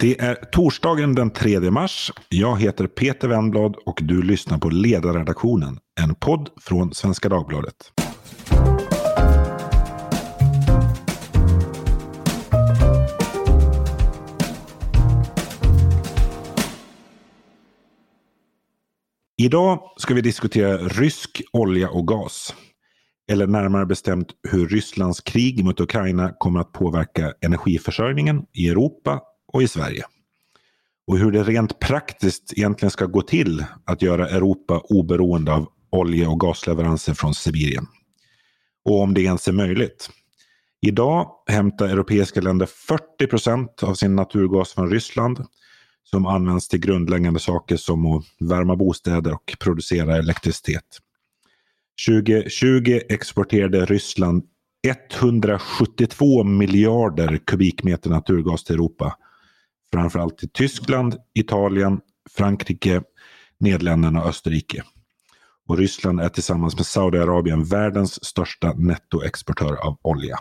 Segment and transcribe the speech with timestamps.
[0.00, 2.12] Det är torsdagen den 3 mars.
[2.28, 7.74] Jag heter Peter Wennblad och du lyssnar på Ledarredaktionen, en podd från Svenska Dagbladet.
[19.42, 22.54] Idag ska vi diskutera rysk olja och gas.
[23.32, 29.20] Eller närmare bestämt hur Rysslands krig mot Ukraina kommer att påverka energiförsörjningen i Europa
[29.52, 30.04] och i Sverige.
[31.06, 36.26] Och hur det rent praktiskt egentligen ska gå till att göra Europa oberoende av olje
[36.26, 37.86] och gasleveranser från Sibirien.
[38.84, 40.10] Och om det ens är möjligt.
[40.82, 45.44] Idag hämtar europeiska länder 40 procent av sin naturgas från Ryssland
[46.04, 50.84] som används till grundläggande saker som att värma bostäder och producera elektricitet.
[52.08, 54.42] 2020 exporterade Ryssland
[55.18, 59.16] 172 miljarder kubikmeter naturgas till Europa.
[59.92, 62.00] Framförallt till Tyskland, Italien,
[62.36, 63.02] Frankrike,
[63.60, 64.82] Nederländerna och Österrike.
[65.68, 70.38] Och Ryssland är tillsammans med Saudiarabien världens största nettoexportör av olja.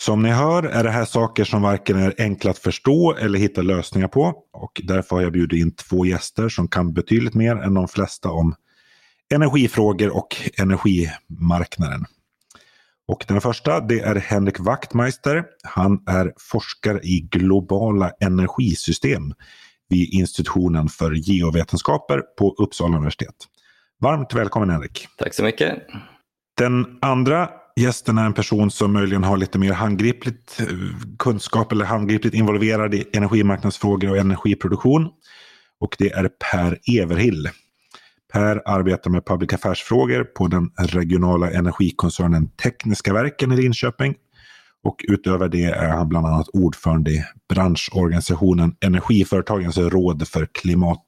[0.00, 3.62] Som ni hör är det här saker som varken är enkla att förstå eller hitta
[3.62, 4.34] lösningar på.
[4.52, 8.30] Och därför har jag bjudit in två gäster som kan betydligt mer än de flesta
[8.30, 8.54] om
[9.34, 12.04] energifrågor och energimarknaden.
[13.08, 15.44] Och den första det är Henrik Wachtmeister.
[15.62, 19.34] Han är forskare i globala energisystem
[19.88, 23.34] vid institutionen för geovetenskaper på Uppsala universitet.
[24.00, 25.08] Varmt välkommen Henrik!
[25.18, 25.78] Tack så mycket!
[26.56, 30.66] Den andra gästen är en person som möjligen har lite mer handgripligt eh,
[31.18, 35.08] kunskap eller handgripligt involverad i energimarknadsfrågor och energiproduktion.
[35.80, 37.48] Och det är Per Everhill.
[38.34, 44.14] Per arbetar med public affairs-frågor på den regionala energikoncernen Tekniska verken i Linköping.
[44.84, 51.04] Och utöver det är han bland annat ordförande i branschorganisationen Energiföretagens råd för klimat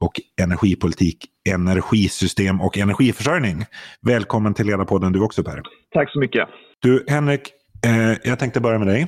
[0.00, 3.64] och energipolitik, energisystem och energiförsörjning.
[4.02, 5.62] Välkommen till Ledarpodden du också Per.
[5.94, 6.48] Tack så mycket.
[6.78, 7.52] Du Henrik,
[7.86, 9.06] eh, jag tänkte börja med dig.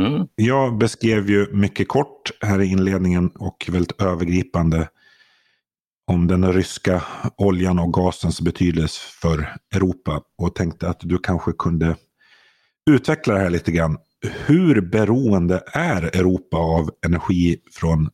[0.00, 0.26] Mm.
[0.34, 4.88] Jag beskrev ju mycket kort här i inledningen och väldigt övergripande
[6.06, 7.02] om den ryska
[7.36, 11.96] oljan och gasens betydelse för Europa och tänkte att du kanske kunde
[12.90, 13.98] utveckla det här lite grann.
[14.46, 18.10] Hur beroende är Europa av energi från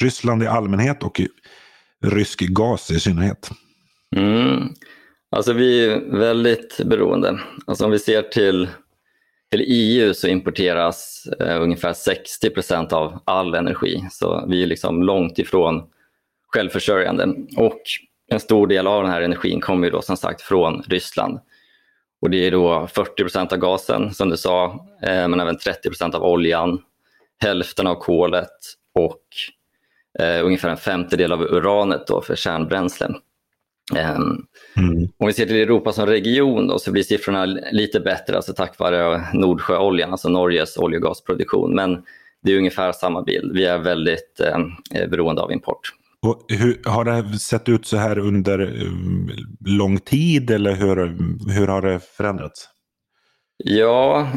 [0.00, 1.20] Ryssland i allmänhet och
[2.04, 3.50] rysk gas i synnerhet?
[4.16, 4.68] Mm.
[5.30, 7.40] Alltså vi är väldigt beroende.
[7.66, 8.68] Alltså om vi ser till,
[9.50, 14.08] till EU så importeras eh, ungefär 60 procent av all energi.
[14.10, 15.82] Så vi är liksom långt ifrån
[16.52, 17.34] självförsörjande.
[17.56, 17.80] Och
[18.28, 21.40] en stor del av den här energin kommer ju då som sagt från Ryssland.
[22.20, 25.88] Och det är då 40 procent av gasen som du sa, eh, men även 30
[25.88, 26.82] procent av oljan,
[27.42, 28.50] hälften av kolet
[28.94, 29.22] och
[30.18, 33.14] eh, ungefär en femtedel av uranet då för kärnbränslen.
[33.92, 34.46] Um,
[34.76, 35.08] mm.
[35.16, 38.78] Om vi ser till Europa som region då, så blir siffrorna lite bättre, alltså tack
[38.78, 41.74] vare Nordsjöoljan, alltså Norges olje och gasproduktion.
[41.74, 42.02] Men
[42.42, 43.52] det är ungefär samma bild.
[43.52, 45.92] Vi är väldigt eh, beroende av import.
[46.26, 49.30] Och hur, har det sett ut så här under um,
[49.66, 50.96] lång tid eller hur,
[51.52, 52.68] hur har det förändrats?
[53.64, 54.28] Ja,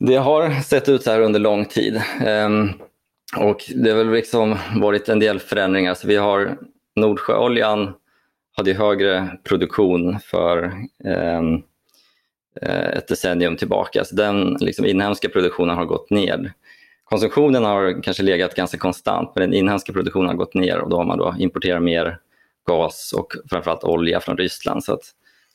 [0.00, 2.02] det har sett ut så här under lång tid.
[2.26, 2.72] Um,
[3.36, 5.94] och det har väl liksom varit en del förändringar.
[5.94, 6.58] Så vi har
[6.96, 7.94] Nordsjöoljan
[8.56, 10.72] hade högre produktion för
[11.04, 11.62] um,
[12.92, 14.04] ett decennium tillbaka.
[14.04, 16.52] Så den liksom, inhemska produktionen har gått ner.
[17.08, 20.96] Konsumtionen har kanske legat ganska konstant men den inhemska produktionen har gått ner och då
[20.96, 22.18] har man då importerat mer
[22.66, 24.84] gas och framförallt olja från Ryssland.
[24.84, 25.02] Så att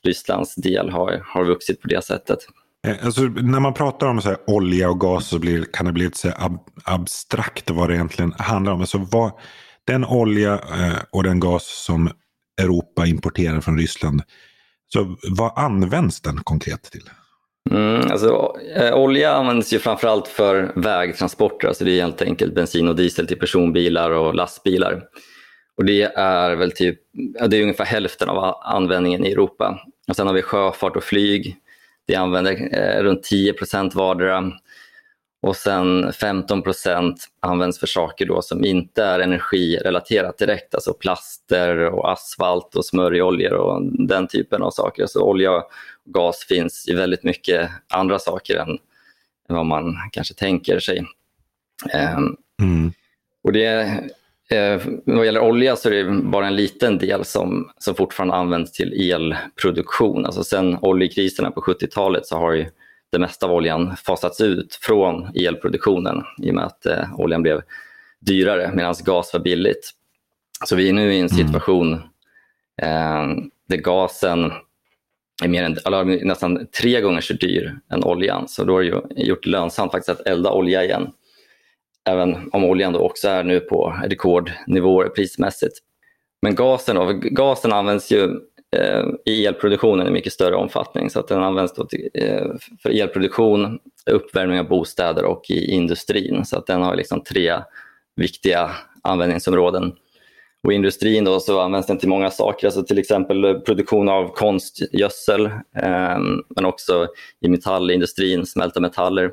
[0.04, 2.40] Rysslands del har, har vuxit på det sättet.
[2.88, 5.92] Eh, alltså, när man pratar om så här, olja och gas så blir, kan det
[5.92, 8.80] bli lite ab abstrakt vad det egentligen handlar om.
[8.80, 9.32] Alltså, vad,
[9.88, 12.10] den olja eh, och den gas som
[12.62, 14.22] Europa importerar från Ryssland,
[14.94, 17.10] så vad används den konkret till?
[17.72, 22.88] Mm, alltså, eh, olja används ju framförallt för vägtransporter, alltså det är helt enkelt bensin
[22.88, 25.04] och diesel till personbilar och lastbilar.
[25.78, 27.00] Och det är väl typ,
[27.48, 29.80] det är ungefär hälften av användningen i Europa.
[30.08, 31.58] Och sen har vi sjöfart och flyg.
[32.08, 34.52] Det använder eh, runt 10 procent vardera.
[35.42, 41.78] Och sen 15 procent används för saker då som inte är energirelaterat direkt, alltså plaster
[41.80, 45.06] och asfalt och smörjoljor och den typen av saker.
[45.06, 45.64] Så olja
[46.06, 48.78] gas finns i väldigt mycket andra saker än
[49.48, 51.06] vad man kanske tänker sig.
[51.94, 52.92] Ehm, mm.
[53.44, 53.70] Och det,
[54.50, 58.72] eh, vad gäller olja så är det bara en liten del som, som fortfarande används
[58.72, 60.26] till elproduktion.
[60.26, 62.66] Alltså sen oljekriserna på 70-talet så har ju
[63.12, 67.62] det mesta av oljan fasats ut från elproduktionen i och med att eh, oljan blev
[68.20, 69.92] dyrare medan gas var billigt.
[70.66, 71.48] Så vi är nu i en mm.
[71.48, 71.94] situation
[72.82, 73.28] eh,
[73.68, 74.52] där gasen
[75.44, 78.48] är mer än, eller nästan tre gånger så dyr än oljan.
[78.48, 81.10] Så då har det gjort det lönsamt faktiskt att elda olja igen.
[82.10, 85.78] Även om oljan då också är nu på rekordnivåer prismässigt.
[86.42, 88.24] Men gasen, då, gasen används ju
[88.76, 91.10] eh, i elproduktionen i mycket större omfattning.
[91.10, 92.46] Så att den används till, eh,
[92.84, 93.80] för elproduktion,
[94.12, 96.46] uppvärmning av bostäder och i industrin.
[96.46, 97.54] Så att den har liksom tre
[98.16, 98.72] viktiga
[99.04, 99.94] användningsområden.
[100.64, 104.28] Och I industrin då så används den till många saker, alltså till exempel produktion av
[104.28, 105.46] konstgödsel,
[105.76, 106.20] eh,
[106.56, 107.08] men också
[107.42, 109.32] i metallindustrin, smälta metaller.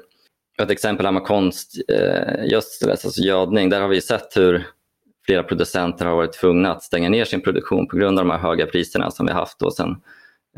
[0.62, 4.66] Ett exempel här med konstgödsel, eh, alltså gödning, där har vi sett hur
[5.26, 8.38] flera producenter har varit tvungna att stänga ner sin produktion på grund av de här
[8.38, 10.02] höga priserna som vi haft då sedan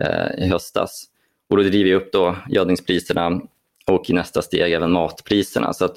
[0.01, 1.05] eh, i höstas.
[1.51, 3.41] Och då driver vi upp då gödningspriserna
[3.87, 5.73] och i nästa steg även matpriserna.
[5.73, 5.97] Så att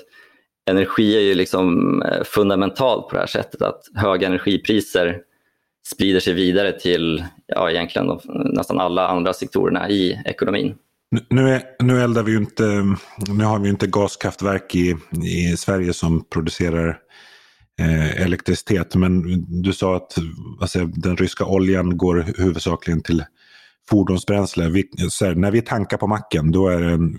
[0.66, 5.22] energi är ju liksom eh, fundamentalt på det här sättet att höga energipriser
[5.88, 8.20] sprider sig vidare till ja, egentligen de,
[8.54, 10.76] nästan alla andra sektorerna i ekonomin.
[11.30, 12.64] Nu, är, nu eldar vi inte,
[13.28, 17.00] nu har vi inte gaskraftverk i, i Sverige som producerar
[17.80, 18.96] eh, elektricitet.
[18.96, 19.24] Men
[19.62, 20.16] du sa att
[20.62, 23.24] alltså, den ryska oljan går huvudsakligen till
[23.90, 24.70] fordonsbränsle.
[24.70, 24.90] Vi,
[25.22, 27.18] här, när vi tankar på macken då är en,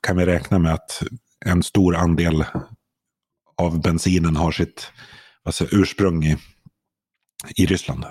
[0.00, 1.02] kan vi räkna med att
[1.46, 2.44] en stor andel
[3.56, 4.92] av bensinen har sitt
[5.44, 6.36] alltså, ursprung i,
[7.56, 8.04] i Ryssland.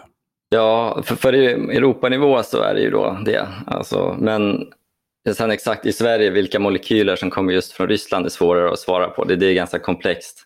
[0.49, 3.47] Ja, för, för Europanivå så är det ju då det.
[3.67, 4.65] Alltså, men
[5.33, 9.07] sen exakt i Sverige vilka molekyler som kommer just från Ryssland är svårare att svara
[9.07, 9.23] på.
[9.23, 10.45] Det, det är ganska komplext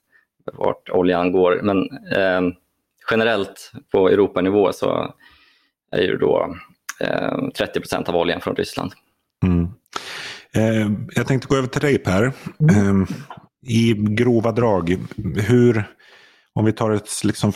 [0.53, 1.59] vart oljan går.
[1.63, 1.77] Men
[2.11, 2.55] eh,
[3.11, 5.13] generellt på Europanivå så
[5.91, 6.55] är det ju då
[6.99, 8.91] eh, 30 procent av oljan från Ryssland.
[9.45, 9.67] Mm.
[10.57, 12.31] Eh, jag tänkte gå över till dig Per.
[12.71, 13.05] Mm.
[13.67, 14.97] I grova drag,
[15.49, 15.83] hur,
[16.55, 17.51] om vi tar ett liksom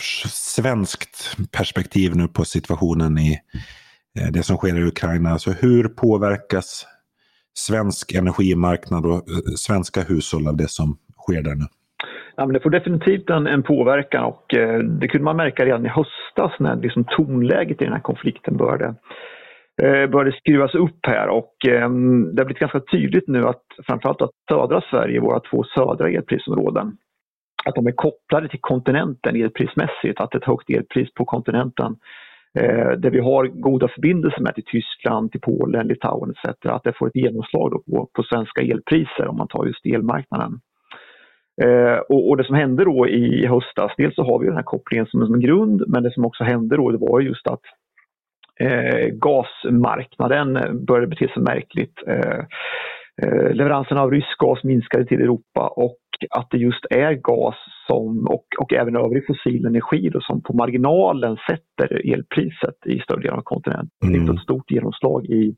[0.56, 3.38] svenskt perspektiv nu på situationen i
[4.20, 5.30] eh, det som sker i Ukraina.
[5.30, 6.86] Alltså hur påverkas
[7.58, 11.64] svensk energimarknad och eh, svenska hushåll av det som sker där nu?
[12.36, 15.86] Ja, men det får definitivt en, en påverkan och eh, det kunde man märka redan
[15.86, 18.94] i höstas när liksom tonläget i den här konflikten började, eh,
[19.82, 24.22] Eh, började skruvas upp här och ehm, det har blivit ganska tydligt nu att framförallt
[24.22, 26.96] att södra Sverige, våra två södra elprisområden,
[27.64, 31.96] att de är kopplade till kontinenten elprismässigt, att ett högt elpris på kontinenten
[32.58, 36.66] eh, där vi har goda förbindelser med till Tyskland, till Polen, Litauen etc.
[36.66, 40.60] Att det får ett genomslag på, på svenska elpriser om man tar just elmarknaden.
[41.62, 44.62] Eh, och, och, det som hände då i höstas, dels så har vi den här
[44.62, 47.62] kopplingen som en grund, men det som också hände då det var just att
[49.12, 52.02] gasmarknaden började bete sig märkligt.
[52.06, 52.38] Eh,
[53.22, 55.98] eh, leveranserna av rysk gas minskade till Europa och
[56.30, 57.56] att det just är gas
[57.86, 63.20] som, och, och även övrig fossil energi då, som på marginalen sätter elpriset i större
[63.20, 63.90] delen av kontinenten.
[64.04, 64.26] Mm.
[64.26, 65.54] Det är ett stort genomslag i,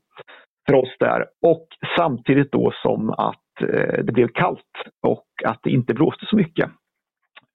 [0.69, 1.25] för oss där.
[1.41, 1.67] Och
[1.97, 4.75] samtidigt då som att Eh, det blev kallt
[5.07, 6.69] och att det inte blåste så mycket.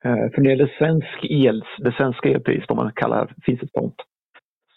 [0.04, 3.70] Eh, för när det gäller svensk el, det svenska elpriset, om man kallar finns ett
[3.72, 3.94] sånt,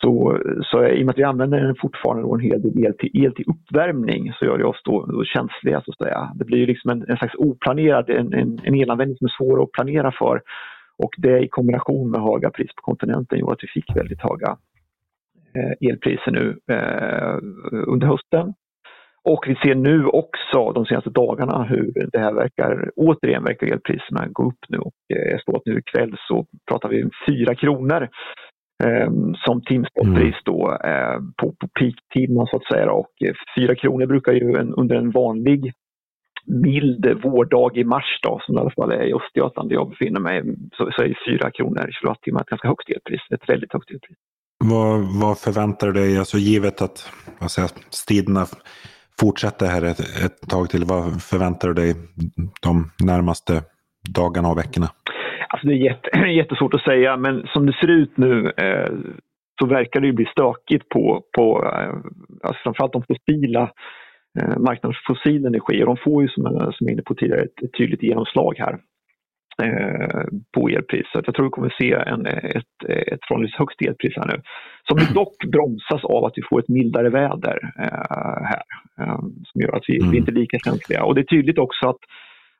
[0.02, 3.24] så, så i och med att vi använder den fortfarande en hel del el till,
[3.24, 6.32] el till uppvärmning så gör det oss då, då känsliga så att säga.
[6.36, 9.64] Det blir ju liksom en, en slags oplanerad, en, en, en elanvändning som är svår
[9.64, 10.42] att planera för.
[10.98, 14.58] Och det i kombination med höga priser på kontinenten gjorde att vi fick väldigt höga
[15.56, 17.38] eh, elpriser nu eh,
[17.88, 18.54] under hösten.
[19.24, 24.28] Och vi ser nu också de senaste dagarna hur det här verkar, återigen verkar elpriserna
[24.28, 27.56] gå upp nu och eh, jag står att nu ikväll så pratar vi om 4
[27.56, 28.10] kronor
[29.46, 32.92] som timspotpris då eh, på, på peaktiderna så att säga.
[32.92, 33.14] Och
[33.58, 35.74] 4 kronor brukar ju en, under en vanlig
[36.46, 40.20] mild vårdag i mars då, som i alla fall är i Östergötland där jag befinner
[40.20, 40.44] mig,
[40.78, 44.18] så, så är 4 kronor kilowattimme ett ganska högt elpris, ett väldigt högt elpris.
[44.64, 48.46] Vad, vad förväntar du dig, alltså givet att vad säger, striderna
[49.20, 50.86] fortsätta här ett, ett tag till?
[50.86, 51.96] Vad förväntar du dig
[52.62, 53.64] de närmaste
[54.10, 54.90] dagarna och veckorna?
[55.54, 58.92] Alltså det är jätte, jättesvårt att säga, men som det ser ut nu eh,
[59.60, 61.96] så verkar det ju bli stökigt på, på eh,
[62.44, 63.72] alltså framförallt de fossila
[64.40, 65.84] eh, marknaden för fossil energi.
[65.84, 68.80] Och de får ju, som jag, som jag inne på tidigare, ett, tydligt genomslag här
[69.64, 70.24] eh,
[70.56, 71.24] på elpriset.
[71.26, 74.42] Jag tror vi kommer se en, ett, ett förhållandevis högt elpris här nu.
[74.88, 78.64] Som dock bromsas av att vi får ett mildare väder eh, här.
[79.02, 80.12] Eh, som gör att vi, mm.
[80.12, 81.04] vi inte är lika känsliga.
[81.04, 82.00] Och det är tydligt också att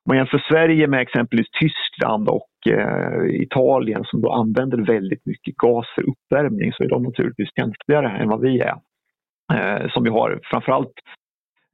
[0.08, 5.86] man jämför Sverige med exempelvis Tyskland och eh, Italien som då använder väldigt mycket gas
[5.96, 8.76] för uppvärmning så är de naturligtvis känsligare än vad vi är.
[9.54, 10.94] Eh, som vi har framförallt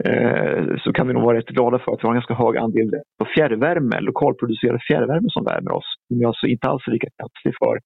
[0.04, 2.58] eh, så kan vi nog vara rätt glada för att vi har en ganska hög
[2.58, 5.96] andel på fjärrvärme, lokalproducerad fjärrvärme som värmer oss.
[6.10, 7.80] Vi är alltså inte alls lika känslig för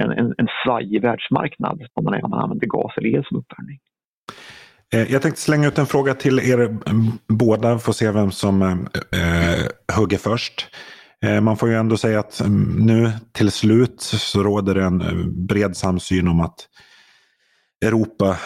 [0.00, 3.38] en, en, en svajig världsmarknad om man är om man använder gas eller el som
[3.38, 3.78] uppvärmning.
[4.94, 6.94] Eh, jag tänkte slänga ut en fråga till er eh,
[7.28, 8.78] båda, Får se vem som eh,
[9.20, 10.66] eh, hugger först.
[11.22, 15.46] Eh, man får ju ändå säga att mm, nu till slut så råder det en
[15.46, 16.68] bred samsyn om att
[17.84, 18.36] Europa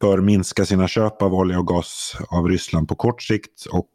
[0.00, 3.90] bör minska sina köp av olja och gas av Ryssland på kort sikt och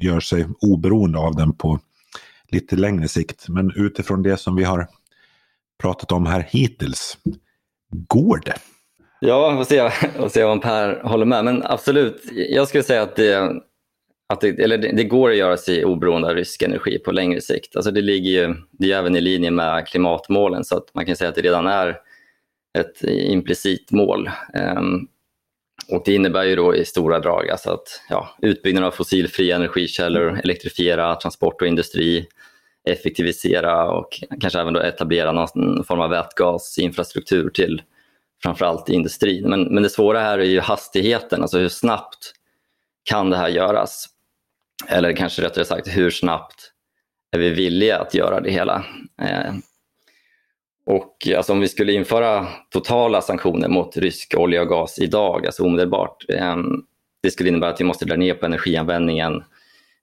[0.00, 1.80] gör sig oberoende av den på
[2.48, 3.48] lite längre sikt.
[3.48, 4.88] Men utifrån det som vi har
[5.82, 7.18] pratat om här hittills,
[8.08, 8.58] går det?
[9.26, 11.44] Ja, vi får se, får se om Per håller med.
[11.44, 13.62] Men absolut, jag skulle säga att det,
[14.28, 17.40] att det, eller det, det, går att göra sig oberoende av rysk energi på längre
[17.40, 17.76] sikt.
[17.76, 21.16] Alltså det ligger ju, det är även i linje med klimatmålen så att man kan
[21.16, 21.98] säga att det redan är
[22.78, 24.30] ett implicit mål.
[24.78, 25.08] Um,
[25.88, 30.40] och Det innebär ju då i stora drag alltså att ja, utbyggnad av fossilfria energikällor,
[30.44, 32.26] elektrifiera transport och industri,
[32.88, 34.08] effektivisera och
[34.40, 37.82] kanske även då etablera någon form av vätgasinfrastruktur till
[38.44, 39.50] framförallt industrin.
[39.50, 42.32] Men, men det svåra här är ju hastigheten, alltså hur snabbt
[43.02, 44.06] kan det här göras?
[44.88, 46.72] Eller kanske rättare sagt, hur snabbt
[47.32, 48.84] är vi villiga att göra det hela?
[49.22, 49.54] Eh,
[50.86, 55.64] och alltså, om vi skulle införa totala sanktioner mot rysk olja och gas idag, alltså
[55.64, 56.56] omedelbart, eh,
[57.22, 59.44] det skulle innebära att vi måste dra ner på energianvändningen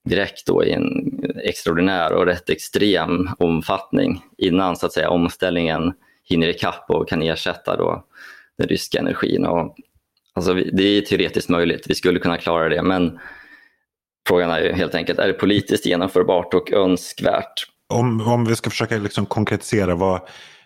[0.04, 5.92] direkt då i en extraordinär och rätt extrem omfattning innan så att säga omställningen
[6.24, 8.04] hinner ikapp och kan ersätta då
[8.62, 9.46] den ryska energin.
[9.46, 9.76] Och,
[10.34, 13.18] alltså, det är teoretiskt möjligt, vi skulle kunna klara det, men
[14.28, 17.66] frågan är ju helt enkelt, är det politiskt genomförbart och önskvärt?
[17.88, 20.20] Om, om vi ska försöka liksom konkretisera, vad,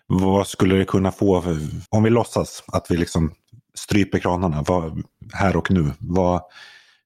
[0.06, 1.56] vad skulle det kunna få, för,
[1.90, 3.32] om vi låtsas att vi liksom
[3.74, 6.40] stryper kranarna vad, här och nu, vad,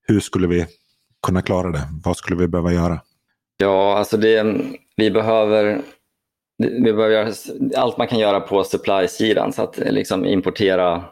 [0.07, 0.65] hur skulle vi
[1.27, 1.81] kunna klara det?
[2.03, 2.99] Vad skulle vi behöva göra?
[3.57, 4.55] Ja, alltså det,
[4.95, 5.81] vi behöver
[6.61, 7.31] vi behöver göra
[7.75, 11.03] allt man kan göra på supply-sidan, så att liksom importera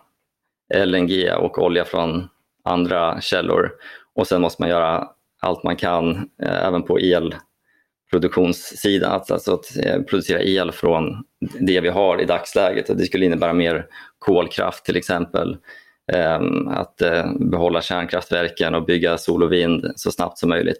[0.86, 2.28] LNG och olja från
[2.64, 3.72] andra källor.
[4.16, 5.08] Och sen måste man göra
[5.42, 11.24] allt man kan eh, även på elproduktionssidan, alltså att eh, producera el från
[11.60, 12.98] det vi har i dagsläget.
[12.98, 13.86] Det skulle innebära mer
[14.20, 15.58] kolkraft till exempel.
[16.12, 20.80] Eh, att eh, behålla kärnkraftverken och bygga sol och vind så snabbt som möjligt.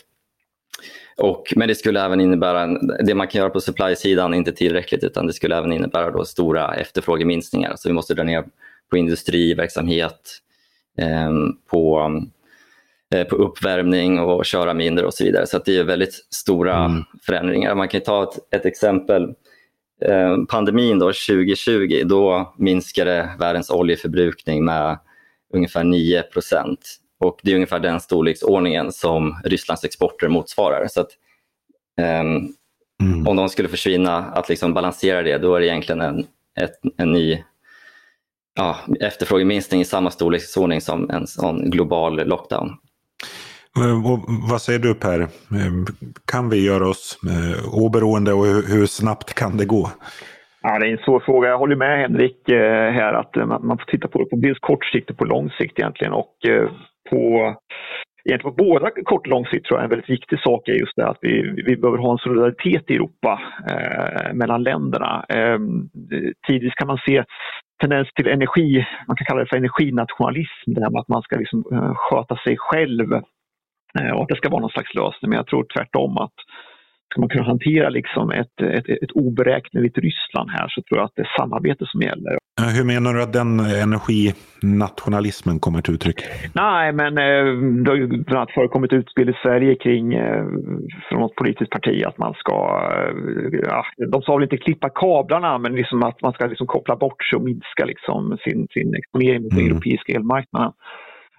[1.20, 2.68] Och, men det skulle även innebära,
[3.06, 6.26] det man kan göra på supply-sidan är inte tillräckligt utan det skulle även innebära då
[6.26, 7.74] stora efterfrågeminskningar.
[7.76, 8.44] Så vi måste dra ner
[8.90, 10.40] på industriverksamhet,
[10.98, 11.32] eh,
[11.70, 12.12] på,
[13.16, 15.48] eh, på uppvärmning och köra mindre och så vidare.
[15.48, 17.04] Så det är väldigt stora mm.
[17.22, 17.76] förändringar.
[17.76, 19.24] Man kan ta ett, ett exempel.
[20.06, 25.00] Eh, pandemin då, 2020, då minskade världens oljeförbrukning med
[25.54, 27.00] ungefär 9 procent.
[27.20, 30.88] Och det är ungefär den storleksordningen som Rysslands exporter motsvarar.
[30.88, 31.10] Så att,
[32.22, 32.54] um,
[33.04, 33.28] mm.
[33.28, 36.20] Om de skulle försvinna, att liksom balansera det, då är det egentligen en,
[36.60, 37.44] ett, en ny
[38.56, 42.78] ja, efterfrågeminskning i samma storleksordning som en sån global lockdown.
[44.50, 45.28] Vad säger du Per?
[46.26, 49.90] Kan vi göra oss eh, oberoende och hur snabbt kan det gå?
[50.62, 51.50] Ja, det är en svår fråga.
[51.50, 54.86] Jag håller med Henrik eh, här att man får titta på det på dels kort
[54.86, 56.14] sikt och på lång sikt egentligen.
[56.14, 56.70] Och eh,
[57.10, 57.56] på
[58.26, 60.96] Egentligen på båda kort och lång sikt tror jag en väldigt viktig sak är just
[60.96, 65.26] det att vi, vi behöver ha en solidaritet i Europa eh, mellan länderna.
[65.30, 65.60] Eh,
[66.48, 67.24] tidvis kan man se
[67.82, 71.36] tendens till energi, man kan kalla det för energinationalism, det här med att man ska
[71.36, 73.14] liksom, eh, sköta sig själv
[74.00, 75.30] eh, och att det ska vara någon slags lösning.
[75.30, 76.38] Men jag tror tvärtom att
[77.10, 81.16] ska man kunna hantera liksom ett, ett, ett oberäkneligt Ryssland här så tror jag att
[81.16, 82.38] det är samarbete som gäller.
[82.78, 86.22] Hur menar du att den energinationalismen kommer till uttryck?
[86.54, 87.46] Nej, men eh,
[87.84, 90.46] det har ju bland annat förekommit utspel i Sverige kring eh,
[91.10, 95.58] från något politiskt parti att man ska, eh, ja, de sa väl inte klippa kablarna,
[95.58, 99.44] men liksom att man ska liksom koppla bort sig och minska liksom sin, sin exponering
[99.44, 99.64] mot mm.
[99.64, 100.72] den europeiska elmarknaden.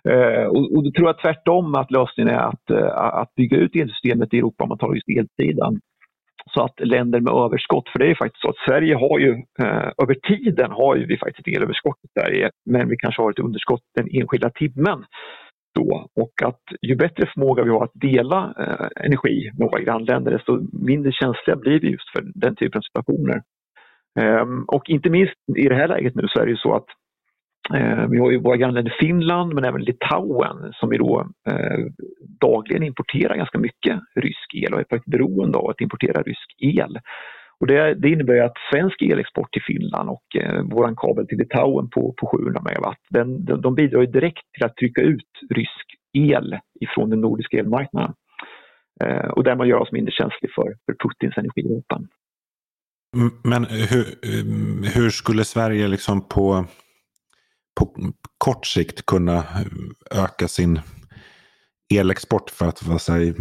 [0.08, 3.76] Eh, och, och då tror jag tvärtom att lösningen är att, eh, att bygga ut
[3.76, 5.80] elsystemet i Europa om man tar just elsidan
[6.54, 9.30] så att länder med överskott, för det är ju faktiskt så att Sverige har ju
[9.62, 13.30] eh, över tiden har ju vi faktiskt ett elöverskott i Sverige, men vi kanske har
[13.30, 15.04] ett underskott den enskilda timmen.
[15.74, 16.06] Då.
[16.16, 20.60] Och att ju bättre förmåga vi har att dela eh, energi med våra grannländer, desto
[20.72, 23.42] mindre känsliga blir vi just för den typen av situationer.
[24.20, 26.86] Um, och inte minst i det här läget nu så är det ju så att
[27.74, 31.78] Eh, vi har ju våra grannländer Finland men även Litauen som ju då eh,
[32.40, 36.98] dagligen importerar ganska mycket rysk el och är faktiskt beroende av att importera rysk el.
[37.60, 41.90] Och det, det innebär att svensk elexport till Finland och eh, vår kabel till Litauen
[41.90, 46.58] på, på 700 megawatt, den, de, de bidrar direkt till att trycka ut rysk el
[46.80, 48.14] ifrån den nordiska elmarknaden.
[49.04, 52.08] Eh, och därmed göra oss mindre känsliga för, för Putins energivapen.
[53.44, 56.64] Men hur, eh, hur skulle Sverige liksom på,
[57.80, 59.44] på kort sikt kunna
[60.24, 60.80] öka sin
[61.94, 63.34] elexport för att vad säger,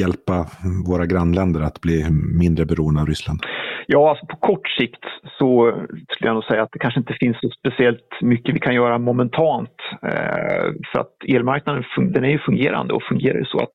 [0.00, 0.46] hjälpa
[0.88, 2.06] våra grannländer att bli
[2.42, 3.40] mindre beroende av Ryssland?
[3.86, 5.04] Ja, alltså på kort sikt
[5.38, 5.72] så
[6.10, 8.98] skulle jag nog säga att det kanske inte finns så speciellt mycket vi kan göra
[8.98, 9.76] momentant.
[10.02, 13.72] Eh, för att elmarknaden den är ju fungerande och fungerar ju så att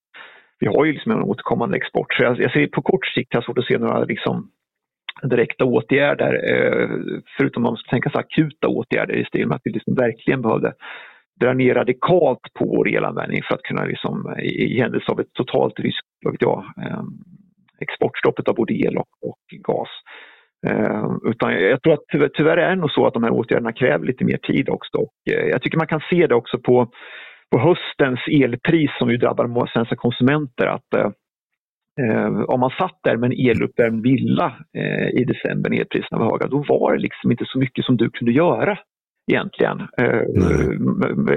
[0.59, 2.13] vi har ju liksom en återkommande export.
[2.13, 4.49] Så jag, jag ser på kort sikt har jag svårt att se några liksom,
[5.21, 6.89] direkta åtgärder, eh,
[7.37, 10.41] förutom om man ska tänka sig akuta åtgärder i stil med att vi liksom verkligen
[10.41, 10.73] behövde
[11.39, 15.33] dra ner radikalt på vår elanvändning för att kunna liksom, i, i händelse av ett
[15.33, 17.07] totalt risk, vet jag, ehm,
[17.79, 19.89] exportstoppet av både el och, och gas.
[20.67, 23.73] Eh, utan jag tror att tyvärr, tyvärr är det nog så att de här åtgärderna
[23.73, 24.97] kräver lite mer tid också.
[24.97, 26.91] Och, eh, jag tycker man kan se det också på,
[27.51, 30.67] på höstens elpris som ju drabbar många svenska konsumenter.
[30.67, 31.09] att eh,
[32.47, 36.47] om man satt där med en eluppvärmd villa eh, i december när elpriserna var höga,
[36.47, 38.77] då var det liksom inte så mycket som du kunde göra
[39.31, 39.79] egentligen.
[39.79, 40.21] Eh,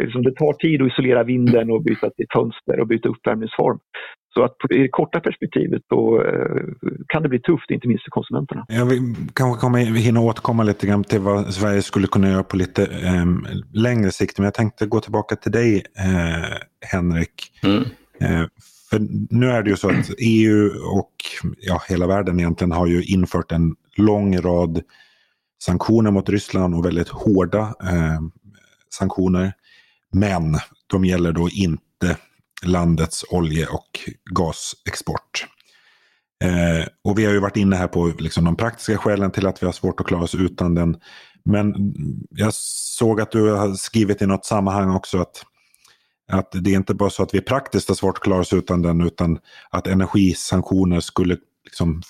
[0.05, 3.79] liksom det tar tid att isolera vinden och byta till fönster och byta uppvärmningsform.
[4.35, 6.63] Så att i det korta perspektivet då eh,
[7.09, 8.65] kan det bli tufft, inte minst för konsumenterna.
[8.69, 12.57] Jag vill kanske kommer hinna återkomma lite grann till vad Sverige skulle kunna göra på
[12.57, 13.27] lite eh,
[13.75, 14.39] längre sikt.
[14.39, 16.57] Men jag tänkte gå tillbaka till dig, eh,
[16.93, 17.53] Henrik.
[17.65, 17.83] Mm.
[18.21, 18.47] Eh,
[18.91, 21.13] för nu är det ju så att EU och
[21.59, 24.83] ja, hela världen egentligen har ju infört en lång rad
[25.63, 28.21] sanktioner mot Ryssland och väldigt hårda eh,
[28.99, 29.53] sanktioner.
[30.13, 32.17] Men de gäller då inte
[32.63, 34.01] landets olje och
[34.31, 35.47] gasexport.
[36.45, 39.63] Eh, och vi har ju varit inne här på liksom, de praktiska skälen till att
[39.63, 40.97] vi har svårt att klara oss utan den.
[41.45, 41.75] Men
[42.31, 45.45] jag såg att du har skrivit i något sammanhang också att,
[46.33, 48.83] att det är inte bara så att vi praktiskt har svårt att klara oss utan
[48.83, 49.39] den utan
[49.71, 52.03] att energisanktioner skulle liksom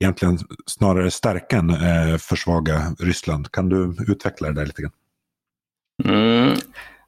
[0.00, 3.52] egentligen snarare stärka än eh, försvaga Ryssland.
[3.52, 4.92] Kan du utveckla det där lite grann?
[6.04, 6.56] Mm.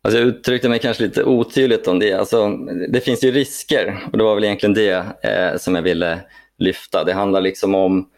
[0.03, 2.13] Alltså jag uttryckte mig kanske lite otydligt om det.
[2.13, 2.57] Alltså,
[2.89, 6.21] det finns ju risker och det var väl egentligen det eh, som jag ville
[6.59, 7.05] lyfta.
[7.05, 8.09] Det handlar liksom om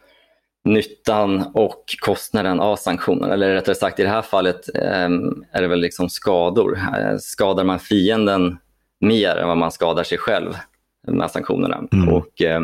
[0.66, 3.30] nyttan och kostnaden av sanktionen.
[3.30, 5.08] Eller rättare sagt i det här fallet eh,
[5.52, 6.78] är det väl liksom skador.
[6.98, 8.58] Eh, skadar man fienden
[9.00, 10.56] mer än vad man skadar sig själv
[11.06, 11.84] med sanktionerna?
[11.92, 12.08] Mm.
[12.08, 12.60] Och eh,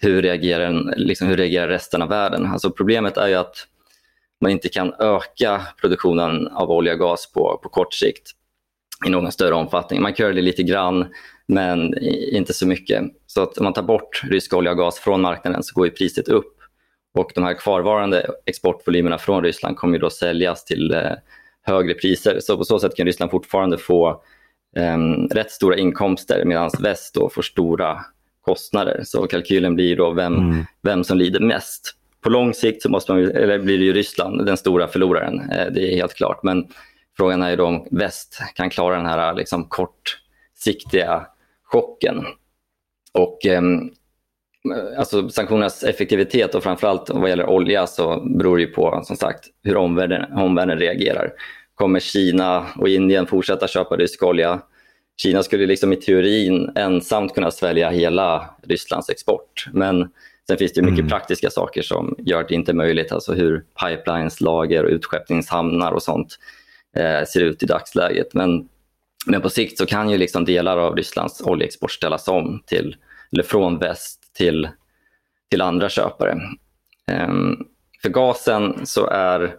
[0.00, 2.46] hur, reagerar, liksom, hur reagerar resten av världen?
[2.46, 3.66] Alltså problemet är ju att
[4.40, 8.30] man inte kan öka produktionen av olja och gas på, på kort sikt
[9.06, 10.02] i någon större omfattning.
[10.02, 11.06] Man kan göra det lite grann,
[11.46, 11.98] men
[12.32, 13.02] inte så mycket.
[13.26, 15.92] Så att om man tar bort rysk olja och gas från marknaden så går ju
[15.92, 16.51] priset upp.
[17.14, 21.12] Och de här kvarvarande exportvolymerna från Ryssland kommer ju då säljas till eh,
[21.62, 22.40] högre priser.
[22.40, 24.22] Så på så sätt kan Ryssland fortfarande få
[24.76, 24.98] eh,
[25.30, 28.00] rätt stora inkomster medan väst då får stora
[28.40, 29.00] kostnader.
[29.04, 30.64] Så kalkylen blir då vem, mm.
[30.82, 31.94] vem som lider mest.
[32.22, 35.72] På lång sikt så måste man, eller blir det ju Ryssland den stora förloraren, eh,
[35.72, 36.42] det är helt klart.
[36.42, 36.66] Men
[37.16, 41.26] Frågan är ju då om väst kan klara den här liksom, kortsiktiga
[41.62, 42.24] chocken.
[43.12, 43.62] Och eh,
[44.98, 49.76] alltså, sanktionernas effektivitet och framförallt vad gäller olja så beror det på som sagt hur
[49.76, 51.32] omvärlden, omvärlden reagerar.
[51.74, 54.60] Kommer Kina och Indien fortsätta köpa rysk olja?
[55.22, 59.66] Kina skulle liksom i teorin ensamt kunna svälja hela Rysslands export.
[59.72, 60.10] Men
[60.46, 61.08] sen finns det mycket mm.
[61.08, 63.12] praktiska saker som gör att det inte är möjligt.
[63.12, 66.38] Alltså hur pipelines, lager och utskeppningshamnar och sånt
[66.96, 68.34] eh, ser ut i dagsläget.
[68.34, 68.68] Men,
[69.26, 72.96] men på sikt så kan ju liksom delar av Rysslands oljeexport ställas om till,
[73.32, 74.68] eller från väst till,
[75.50, 76.40] till andra köpare.
[77.08, 77.28] Eh,
[78.02, 79.56] för gasen så är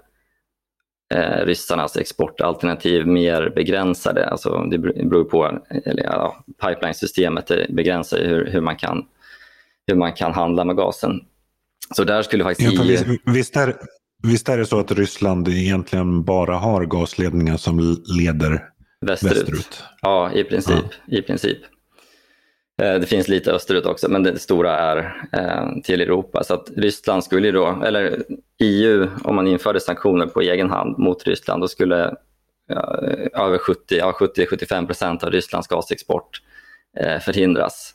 [1.14, 4.30] eh, ryssarnas exportalternativ mer begränsade.
[4.30, 9.06] Alltså det beror på, eller ja, pipelinesystemet begränsar hur, hur, man kan,
[9.88, 11.20] hur man kan handla med gasen.
[11.96, 12.74] Så där skulle faktiskt...
[12.74, 13.76] Ja, visst, visst, är,
[14.28, 18.70] Visst är det så att Ryssland egentligen bara har gasledningar som leder
[19.02, 19.38] västerut?
[19.38, 19.84] västerut?
[20.02, 20.86] Ja, i princip.
[21.06, 21.18] Ja.
[21.18, 21.58] I princip.
[22.82, 26.44] Eh, det finns lite österut också, men det stora är eh, till Europa.
[26.44, 28.24] Så att Ryssland skulle då, eller
[28.60, 32.16] EU, om man införde sanktioner på egen hand mot Ryssland, då skulle
[32.68, 36.42] ja, eh, över 70-75 procent av Rysslands gasexport
[37.00, 37.94] eh, förhindras.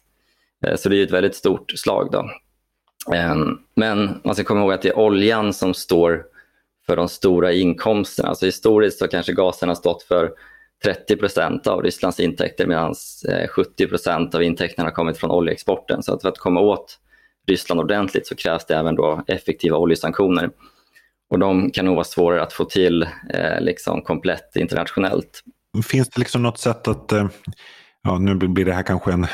[0.66, 2.08] Eh, så det är ett väldigt stort slag.
[2.12, 2.30] Då.
[3.14, 6.24] Ehm, men man ska komma ihåg att det är oljan som står
[6.86, 8.28] för de stora inkomsterna.
[8.28, 10.32] Alltså historiskt så kanske gasen har stått för
[10.84, 12.94] 30 procent av Rysslands intäkter medan
[13.50, 16.02] 70 eh, procent av intäkterna har kommit från oljeexporten.
[16.02, 16.98] Så att för att komma åt
[17.48, 20.50] Ryssland ordentligt så krävs det även då effektiva oljesanktioner.
[21.30, 25.42] Och de kan nog vara svårare att få till eh, liksom komplett internationellt.
[25.84, 27.28] Finns det liksom något sätt att, eh,
[28.02, 29.28] ja, nu blir det här kanske en eh,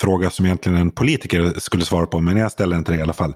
[0.00, 3.02] fråga som egentligen en politiker skulle svara på, men jag ställer den till dig i
[3.02, 3.34] alla fall.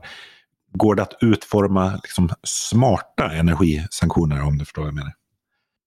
[0.72, 5.12] Går det att utforma liksom, smarta energisanktioner om du förstår vad jag menar?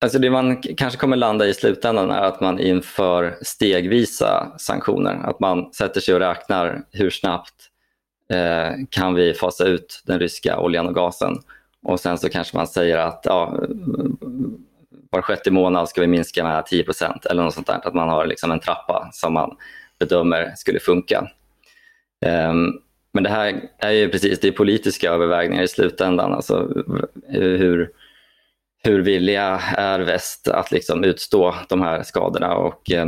[0.02, 5.16] Alltså det man kanske kommer landa i slutändan är att man inför stegvisa sanktioner.
[5.24, 7.54] Att man sätter sig och räknar hur snabbt
[8.30, 11.38] eh, kan vi fasa ut den ryska oljan och gasen.
[11.84, 13.60] Och sen så kanske man säger att ja,
[15.10, 17.88] var sjätte månad ska vi minska med 10% eller något sånt där.
[17.88, 19.58] Att man har liksom en trappa som man
[20.00, 21.28] bedömer skulle funka.
[22.26, 22.82] Um,
[23.12, 26.34] men det här är ju precis det är politiska övervägningar i slutändan.
[26.34, 26.86] Alltså
[27.28, 27.92] hur,
[28.84, 33.08] hur villiga är väst att liksom utstå de här skadorna och eh,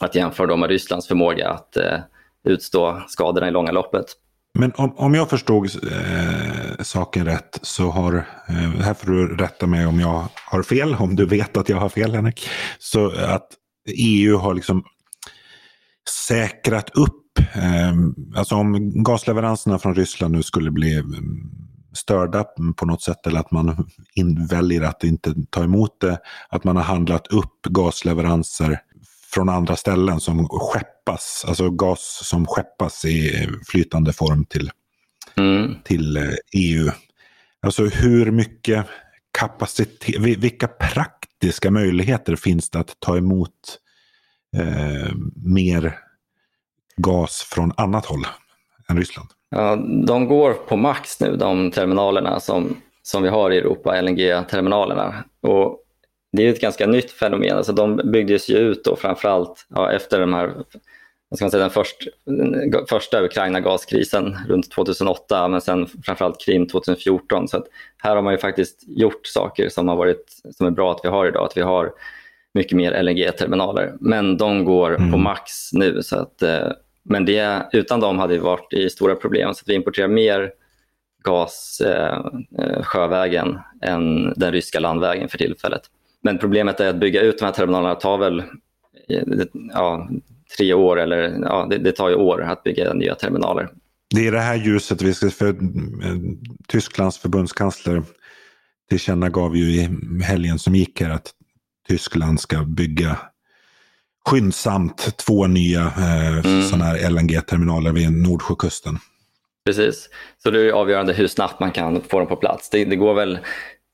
[0.00, 1.98] att jämföra dem med Rysslands förmåga att eh,
[2.44, 4.06] utstå skadorna i långa loppet.
[4.58, 8.14] Men om, om jag förstod eh, saken rätt så har,
[8.48, 11.76] eh, här får du rätta mig om jag har fel, om du vet att jag
[11.76, 13.48] har fel Henrik, så att
[13.98, 14.84] EU har liksom
[16.28, 17.92] säkrat upp, eh,
[18.36, 21.50] alltså om gasleveranserna från Ryssland nu skulle bli ehm,
[21.96, 22.44] störda
[22.76, 23.90] på något sätt eller att man
[24.50, 26.18] väljer att inte ta emot det.
[26.48, 28.80] Att man har handlat upp gasleveranser
[29.34, 34.70] från andra ställen som skeppas, alltså gas som skeppas i flytande form till,
[35.36, 35.74] mm.
[35.84, 36.16] till
[36.52, 36.86] EU.
[36.86, 36.96] Eh, e
[37.60, 38.86] alltså hur mycket
[39.38, 43.78] kapacitet, vilka praktiska möjligheter finns det att ta emot
[44.56, 45.98] eh, mer
[46.96, 48.26] gas från annat håll
[48.90, 49.28] än Ryssland?
[49.50, 55.14] Ja, de går på max nu, de terminalerna som, som vi har i Europa, LNG-terminalerna.
[55.40, 55.82] Och
[56.32, 57.56] det är ett ganska nytt fenomen.
[57.56, 60.46] Alltså de byggdes ju ut då framförallt ja, efter de här,
[61.28, 66.68] vad ska man säga, den, först, den första Ukraina-gaskrisen runt 2008 men sen framförallt Krim
[66.68, 67.48] 2014.
[67.48, 67.64] Så
[68.02, 71.08] här har man ju faktiskt gjort saker som, har varit, som är bra att vi
[71.08, 71.44] har idag.
[71.44, 71.92] Att vi har
[72.54, 73.94] mycket mer LNG-terminaler.
[74.00, 75.12] Men de går mm.
[75.12, 76.02] på max nu.
[76.02, 76.68] Så att, eh,
[77.08, 79.54] men det, utan dem hade vi varit i stora problem.
[79.54, 80.50] Så vi importerar mer
[81.24, 82.20] gas eh,
[82.58, 85.82] eh, sjövägen än den ryska landvägen för tillfället.
[86.22, 88.38] Men problemet är att bygga ut de här terminalerna tar väl
[89.08, 89.22] eh,
[89.72, 90.08] ja,
[90.56, 93.68] tre år eller ja, det, det, tar ju år att bygga nya terminaler.
[94.14, 95.54] Det är i det här ljuset vi ska, för eh,
[96.68, 98.02] Tysklands förbundskansler
[98.88, 99.88] tillkännagav ju i
[100.22, 101.32] helgen som gick här att
[101.88, 103.18] Tyskland ska bygga
[104.26, 106.62] skyndsamt två nya eh, mm.
[106.62, 108.98] sådana här LNG-terminaler vid Nordsjökusten.
[109.64, 110.08] Precis,
[110.42, 112.70] så det är avgörande hur snabbt man kan få dem på plats.
[112.70, 113.38] Det, det, går väl,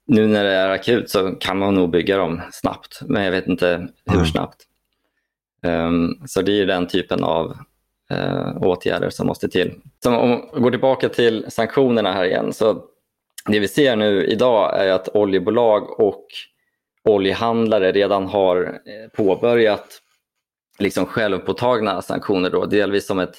[0.06, 3.46] nu när det är akut så kan man nog bygga dem snabbt, men jag vet
[3.46, 4.26] inte hur mm.
[4.26, 4.56] snabbt.
[5.66, 7.56] Um, så det är den typen av
[8.12, 9.74] uh, åtgärder som måste till.
[10.02, 12.84] Så om vi går tillbaka till sanktionerna här igen, så
[13.46, 16.26] det vi ser nu idag är att oljebolag och
[17.04, 20.01] oljehandlare redan har eh, påbörjat
[20.78, 23.36] liksom självpåtagna sanktioner, då, delvis som ett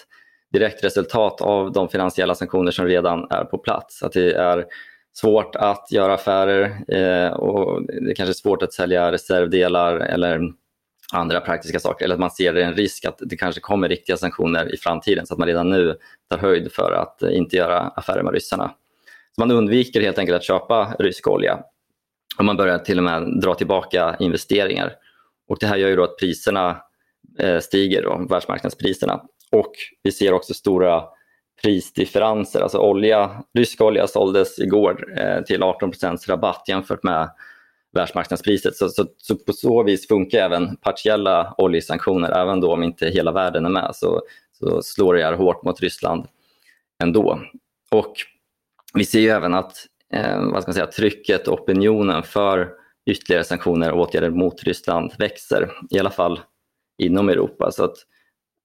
[0.53, 4.03] direkt resultat av de finansiella sanktioner som redan är på plats.
[4.03, 4.65] Att det är
[5.13, 10.41] svårt att göra affärer eh, och det är kanske svårt att sälja reservdelar eller
[11.13, 12.05] andra praktiska saker.
[12.05, 15.33] Eller att man ser en risk att det kanske kommer riktiga sanktioner i framtiden så
[15.33, 15.97] att man redan nu
[16.29, 18.71] tar höjd för att inte göra affärer med ryssarna.
[19.35, 21.59] Så man undviker helt enkelt att köpa rysk olja
[22.37, 24.93] och man börjar till och med dra tillbaka investeringar.
[25.49, 26.77] Och det här gör ju då att priserna
[27.39, 29.21] Eh, stiger, då, världsmarknadspriserna.
[29.51, 29.71] Och
[30.03, 31.03] vi ser också stora
[31.63, 32.61] prisdifferenser.
[32.61, 37.29] Alltså olja, rysk olja såldes igår eh, till 18% rabatt jämfört med
[37.93, 38.75] världsmarknadspriset.
[38.75, 43.31] Så, så, så, på så vis funkar även partiella oljesanktioner, även då om inte hela
[43.31, 44.21] världen är med, så,
[44.59, 46.27] så slår det här hårt mot Ryssland
[47.03, 47.39] ändå.
[47.91, 48.13] Och
[48.93, 49.73] vi ser ju även att
[50.13, 52.69] eh, vad ska man säga, trycket och opinionen för
[53.05, 56.39] ytterligare sanktioner och åtgärder mot Ryssland växer, i alla fall
[56.97, 57.71] inom Europa.
[57.71, 57.95] Så att,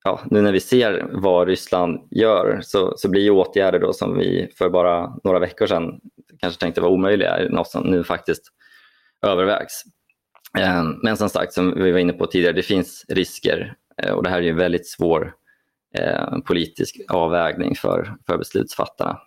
[0.04, 4.50] ja, nu när vi ser vad Ryssland gör så, så blir åtgärder då som vi
[4.58, 6.00] för bara några veckor sedan
[6.40, 8.42] kanske tänkte var omöjliga, något som nu faktiskt
[9.26, 9.82] övervägs.
[10.58, 14.22] Eh, men som sagt, som vi var inne på tidigare, det finns risker eh, och
[14.22, 15.34] det här är en väldigt svår
[15.98, 19.20] eh, politisk avvägning för, för beslutsfattarna.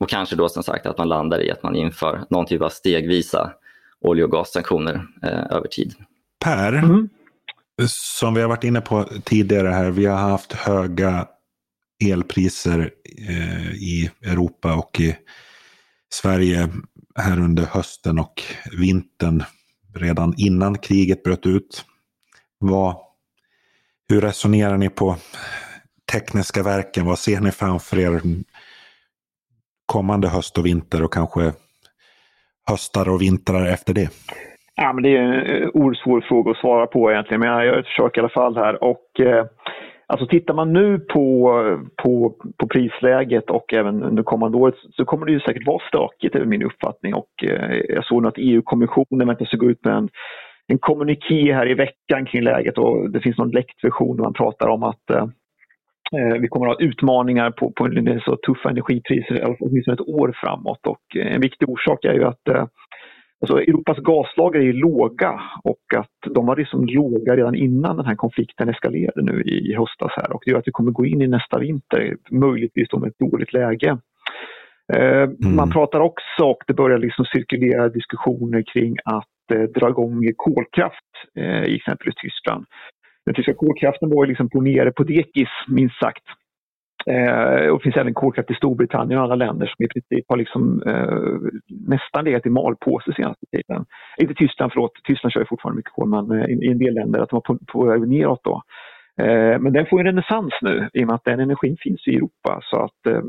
[0.00, 2.68] Och kanske då som sagt att man landar i att man inför någon typ av
[2.68, 3.52] stegvisa
[4.00, 5.06] olje och gassanktioner
[5.50, 5.94] över tid.
[6.44, 7.08] Per, mm
[7.88, 11.26] som vi har varit inne på tidigare här, vi har haft höga
[12.04, 12.90] elpriser
[13.28, 15.16] eh, i Europa och i
[16.12, 16.68] Sverige
[17.16, 19.44] här under hösten och vintern
[19.94, 21.84] redan innan kriget bröt ut.
[22.58, 22.96] Vad,
[24.08, 25.16] hur resonerar ni på
[26.12, 27.06] tekniska verken?
[27.06, 28.22] Vad ser ni framför er
[29.86, 31.52] kommande höst och vinter och kanske
[32.66, 34.10] höstar och vintrar efter det?
[34.82, 37.66] Ja, men det är en eh, oerhört svår fråga att svara på egentligen, men jag
[37.66, 38.84] gör ett försök i alla fall här.
[38.84, 39.46] Och, eh,
[40.06, 41.52] alltså tittar man nu på,
[42.02, 46.34] på, på prisläget och även under kommande året så kommer det ju säkert vara stökigt,
[46.34, 47.14] är min uppfattning.
[47.14, 50.08] Och, eh, jag såg att EU-kommissionen väntas gå ut med en,
[50.66, 54.32] en kommuniké här i veckan kring läget och det finns någon läckt version där man
[54.32, 55.26] pratar om att eh,
[56.16, 57.88] eh, vi kommer att ha utmaningar på, på
[58.24, 60.86] så tuffa energipriser åtminstone ett år framåt.
[60.86, 62.64] Och eh, en viktig orsak är ju att eh,
[63.40, 68.14] Alltså Europas gaslager är låga och att de var liksom låga redan innan den här
[68.14, 71.26] konflikten eskalerade nu i höstas här och det gör att vi kommer gå in i
[71.26, 73.98] nästa vinter möjligtvis med ett dåligt läge.
[74.92, 75.56] Eh, mm.
[75.56, 81.10] Man pratar också, och det börjar liksom cirkulera diskussioner kring att eh, dra igång kolkraft
[81.36, 82.66] eh, i exempelvis Tyskland.
[83.26, 86.24] Den tyska kolkraften var liksom på nere på dekis minst sagt
[87.06, 90.36] Eh, och det finns även kolkraft i Storbritannien och andra länder som i princip har
[90.36, 91.50] liksom, eh,
[91.88, 93.84] nästan legat i malpåse senaste tiden.
[94.16, 94.92] Inte Tyskland, förlåt.
[95.04, 97.40] Tyskland kör fortfarande mycket kol, men eh, i, i en del länder att de var
[97.40, 98.62] på, på väg neråt då.
[99.20, 102.16] Eh, men den får en renässans nu i och med att den energin finns i
[102.16, 103.22] Europa så att eh,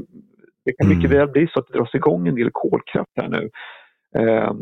[0.65, 1.17] det kan mycket mm.
[1.17, 3.49] väl bli så att det dras igång en del kolkraft här nu
[4.19, 4.53] eh,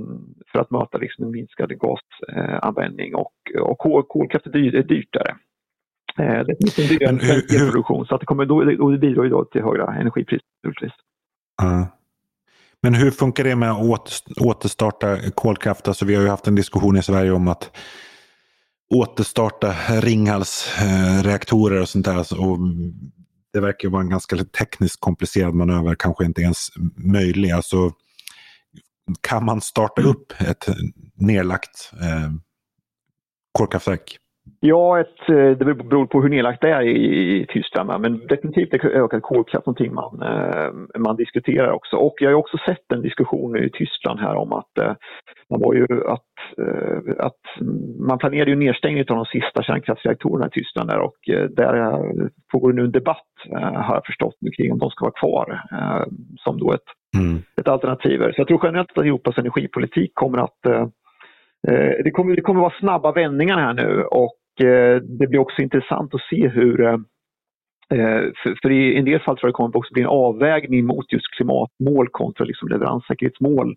[0.51, 5.35] för att möta liksom en minskad gasanvändning och, och kol, kolkraft är, dyr, dyrare.
[6.17, 9.29] Eh, det är en dyrare elproduktion så att det, kommer, då, och det bidrar ju
[9.29, 10.45] då till högre energipriser
[11.61, 11.85] Uh.
[12.81, 15.87] Men hur funkar det med att återstarta kolkraft?
[15.87, 17.77] Alltså vi har ju haft en diskussion i Sverige om att
[18.95, 22.15] återstarta Ringhals eh, reaktorer och sånt där.
[22.15, 22.59] Alltså, och
[23.53, 27.51] det verkar vara en ganska tekniskt komplicerad manöver, kanske inte ens möjlig.
[27.51, 27.91] Alltså,
[29.21, 30.67] kan man starta upp ett
[31.15, 32.31] nedlagt eh,
[33.51, 34.17] kolkraftverk?
[34.59, 38.01] Ja, ett, eh, det beror på hur nedlagt det är i, i Tyskland.
[38.01, 41.95] Men definitivt är ökad kolkraft någonting man, eh, man diskuterar också.
[41.95, 44.93] Och jag har också sett en diskussion i Tyskland här om att eh,
[45.49, 46.23] man var ju att,
[47.17, 47.65] att
[47.99, 51.15] man planerade ju nedstängning av de sista kärnkraftsreaktorerna i Tyskland där och
[51.49, 52.01] där
[52.51, 55.61] pågår nu en debatt har jag förstått kring om de ska vara kvar
[56.43, 57.41] som då ett, mm.
[57.61, 58.17] ett alternativ.
[58.17, 60.89] Så jag tror generellt att Europas energipolitik kommer att
[62.03, 66.13] det kommer, det kommer vara snabba vändningar här nu och Eh, det blir också intressant
[66.13, 66.97] att se hur eh,
[67.99, 68.23] eh,
[68.61, 71.35] för, i en del fall tror jag det kommer också bli en avvägning mot just
[71.35, 73.75] klimatmål kontra liksom leveranssäkerhetsmål.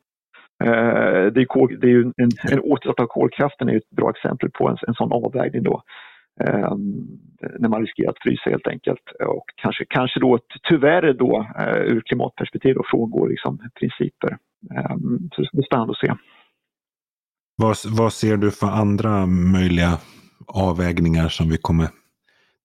[1.35, 4.51] Det är, kol, det är ju en, en återstart av kolkraften är ett bra exempel
[4.51, 5.83] på en, en sån avvägning då.
[7.59, 11.47] när man riskerar att frysa helt enkelt och kanske, kanske då tyvärr då
[11.87, 14.37] ur klimatperspektiv då frångår liksom principer.
[15.35, 16.14] så det ska bli spännande att se.
[17.57, 19.99] Vad, vad ser du för andra möjliga
[20.46, 21.88] avvägningar som vi kommer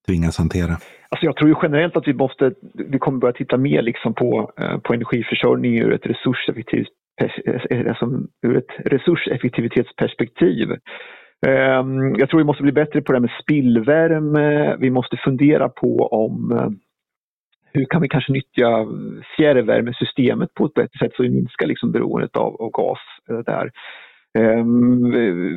[0.07, 0.77] tvingas hantera?
[1.09, 4.51] Alltså jag tror ju generellt att vi måste, vi kommer börja titta mer liksom på,
[4.57, 6.87] eh, på energiförsörjning ur ett resurseffektivt
[7.21, 7.31] eh,
[7.69, 8.05] eh, alltså
[8.41, 10.71] ur ett resurseffektivitetsperspektiv.
[11.47, 14.75] Ehm, jag tror vi måste bli bättre på det här med spillvärme.
[14.79, 16.75] Vi måste fundera på om
[17.73, 18.87] hur kan vi kanske nyttja
[19.37, 22.99] fjärrvärmesystemet på ett bättre sätt så vi minskar liksom beroendet av, av gas
[23.45, 23.71] där.
[24.37, 25.11] Ehm,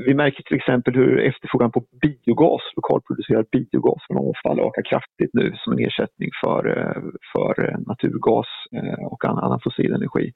[0.06, 5.52] vi märker till exempel hur efterfrågan på biogas, lokalproducerad biogas från avfall ökar kraftigt nu
[5.56, 10.32] som en ersättning för, eh, för eh, naturgas eh, och annan fossil energi.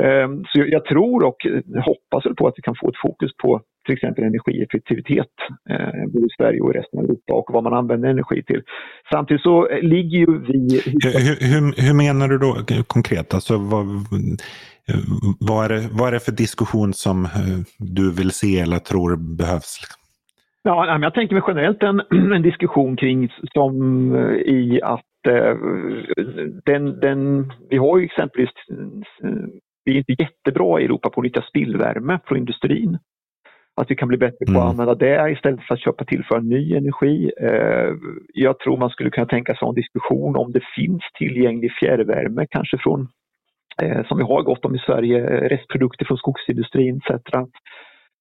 [0.00, 1.46] Ehm, så jag tror och
[1.84, 5.34] hoppas på att vi kan få ett fokus på till exempel energieffektivitet
[6.12, 8.62] både i Sverige och i resten av Europa och vad man använder energi till.
[9.12, 10.80] Samtidigt så ligger ju vi...
[10.84, 13.34] Hur, hur, hur menar du då konkret?
[13.34, 13.86] Alltså, vad,
[15.40, 17.30] vad, är det, vad är det för diskussion som eh,
[17.78, 19.80] du vill se eller tror behövs?
[20.62, 23.74] Ja, jag tänker mig generellt en, en diskussion kring som
[24.14, 25.56] eh, i att eh,
[26.64, 28.50] den, den, vi har ju exempelvis,
[29.84, 32.98] vi är inte jättebra i Europa på att nyttja spillvärme från industrin.
[33.80, 34.68] Att vi kan bli bättre på att mm.
[34.68, 37.30] använda det istället för att köpa till för ny energi.
[38.34, 42.78] Jag tror man skulle kunna tänka sig en diskussion om det finns tillgänglig fjärrvärme, kanske
[42.78, 43.08] från
[43.82, 47.34] Eh, som vi har gott om i Sverige, eh, restprodukter från skogsindustrin etc.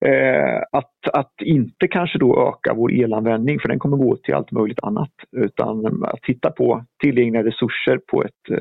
[0.05, 4.51] Eh, att, att inte kanske då öka vår elanvändning för den kommer gå till allt
[4.51, 8.59] möjligt annat utan att titta på tillgängliga resurser på ett,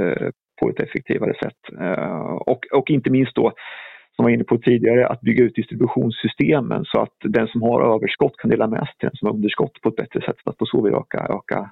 [0.61, 1.79] på ett effektivare sätt.
[2.47, 3.53] Och, och inte minst då
[4.17, 7.95] som jag var inne på tidigare, att bygga ut distributionssystemen så att den som har
[7.95, 10.37] överskott kan dela med sig till den som har underskott på ett bättre sätt.
[10.45, 11.71] För att på så vis öka, öka,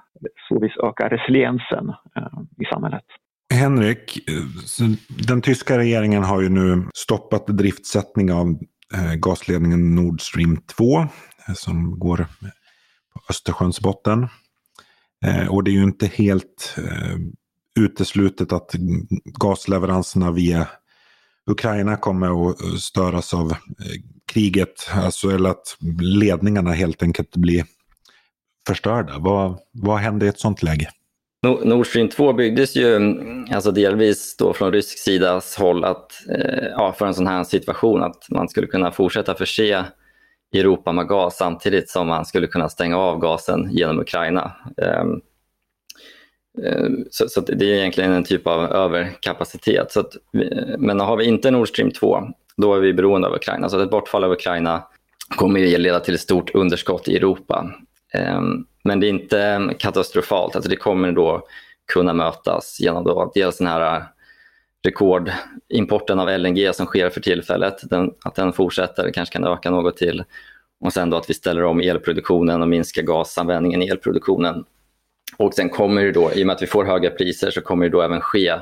[0.49, 3.05] så vis öka resiliensen eh, i samhället.
[3.53, 4.89] Henrik, eh,
[5.27, 8.59] den tyska regeringen har ju nu stoppat driftsättning av
[8.93, 11.07] eh, gasledningen Nord Stream 2 eh,
[11.55, 12.17] som går
[13.13, 14.27] på Östersjöns botten.
[15.49, 16.75] Och det är ju inte helt
[17.79, 18.71] uteslutet att
[19.39, 20.67] gasleveranserna via
[21.51, 23.53] Ukraina kommer att störas av
[24.31, 27.65] kriget, alltså, eller att ledningarna helt enkelt blir
[28.67, 29.17] förstörda.
[29.19, 30.89] Vad, vad händer i ett sånt läge?
[31.43, 36.67] Nord Stream 2 byggdes ju mm, alltså delvis då från rysk sidas håll att, eh,
[36.71, 39.85] ja, för en sån här situation att man skulle kunna fortsätta förse
[40.53, 44.51] Europa med gas samtidigt som man skulle kunna stänga av gasen genom Ukraina.
[44.77, 45.21] Ehm,
[46.65, 49.91] ehm, så, så det är egentligen en typ av överkapacitet.
[49.91, 50.13] Så att,
[50.77, 52.23] men har vi inte Nord Stream 2,
[52.57, 53.69] då är vi beroende av Ukraina.
[53.69, 54.83] Så ett bortfall av Ukraina
[55.29, 57.71] kommer ju leda till ett stort underskott i Europa.
[58.13, 60.55] Ehm, men det är inte ehm, katastrofalt.
[60.55, 61.47] Alltså det kommer då
[61.93, 64.03] kunna mötas genom då dels den här eh,
[64.83, 69.97] rekordimporten av LNG som sker för tillfället, den, att den fortsätter, kanske kan öka något
[69.97, 70.23] till.
[70.79, 74.65] Och sen då att vi ställer om elproduktionen och minskar gasanvändningen i elproduktionen.
[75.37, 77.85] Och sen kommer det då, i och med att vi får höga priser, så kommer
[77.85, 78.53] det då även ske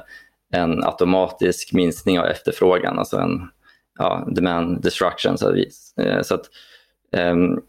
[0.53, 3.49] en automatisk minskning av efterfrågan, alltså en
[3.99, 5.37] ja, demand destruction.
[5.37, 5.55] Så, att,
[6.01, 6.45] eh, så att,
[7.17, 7.61] um,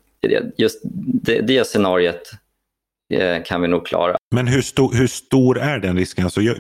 [0.57, 0.81] just
[1.23, 2.31] det, det scenariet
[3.13, 4.17] eh, kan vi nog klara.
[4.31, 6.25] Men hur, sto hur stor är den risken?
[6.25, 6.57] Alltså, jag,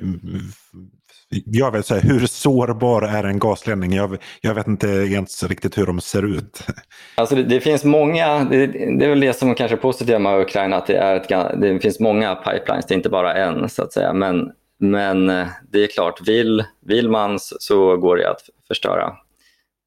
[1.30, 3.92] jag vill säga, hur sårbar är en gasledning?
[3.92, 6.66] Jag, jag, vet inte ens riktigt hur de ser ut.
[7.14, 10.40] Alltså det, det finns många, det, det, är väl det som kanske är positivt med
[10.40, 13.82] Ukraina, att det, är ett, det finns många pipelines, det är inte bara en så
[13.82, 14.12] att säga.
[14.12, 19.12] Men, men eh, det är klart, vill, vill man så går det att förstöra.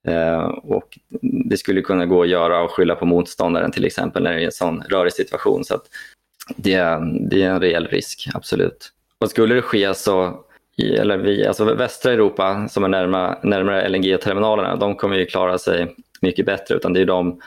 [0.07, 4.33] Eh, och det skulle kunna gå att göra och skylla på motståndaren till exempel när
[4.33, 5.65] det är en sån rörig situation.
[5.65, 5.79] Så
[6.55, 6.77] det,
[7.29, 8.91] det är en reell risk, absolut.
[9.19, 10.45] Och skulle det ske så
[10.77, 15.95] eller vi, alltså västra Europa som är närmare, närmare LNG-terminalerna, de kommer ju klara sig
[16.21, 16.75] mycket bättre.
[16.75, 17.41] Utan det är de